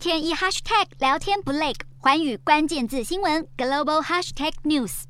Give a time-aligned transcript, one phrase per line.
[0.00, 5.02] 天一 hashtag 聊天不累，寰宇关键字新闻 global hashtag news。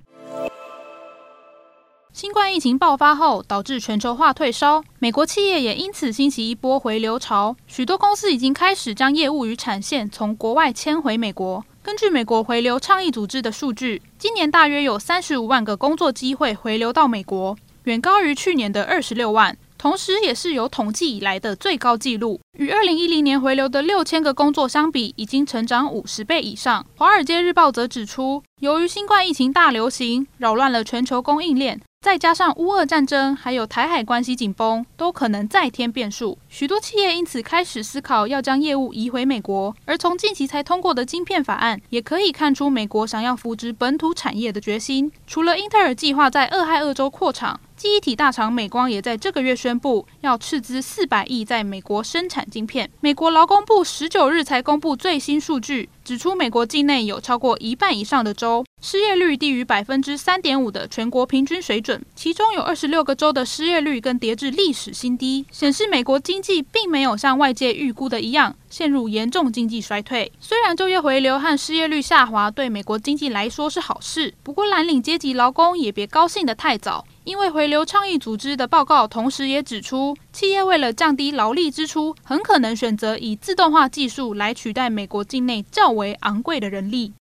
[2.12, 11.64] 新冠疫情爆发后，导致全球化退烧，美国企业也因此兴起一波回流潮，许多公司已经开始将业务与产线从国外迁回美国。
[11.84, 19.56] 根据美国回流倡议组织的数据，今年大约有三十五万个工作机会回流到美国，远高于去年的二十六万。
[19.80, 26.84] 同时，也是有统计以来的最高纪录，与二零一零年回流的六千个工作相比，已经成长五十倍以上。
[26.98, 31.80] 华尔街日报则指出，由于新冠疫情大流行，扰乱了全球供应链。
[32.02, 36.38] 再加上乌俄战争，还有台海关系紧绷，都可能再添变数。
[36.48, 39.76] 许多企业因此开始思考要将业务移回美国。
[39.84, 45.12] 而从近期才通过的晶片法案，也可以看出美国想要扶植本土产业的决心。
[45.26, 52.90] 除了英特尔计划在俄亥俄州扩厂，记忆体大厂美光也在这个月宣布要斥资四百亿在美国生产晶片。
[53.00, 70.32] 美国劳工部十九日才公布最新数据，指出美国境内有超过一半以上的州，失业率低于百分之三点五的全国平均水准，其中有二十六个州的失业率更跌至历史新低，显示美国经济并没有像外界预估的一样陷入严重经济衰退。
[70.40, 87.12] 虽然就业回流和失业率下滑对美国经济来说是好事，不过蓝领阶级劳工也别高兴得太早，因为回流倡议组织的报告同时也指出，企业为了降低劳力支出，很可能选择以自动化技术来取代美国境内较为昂贵的人力。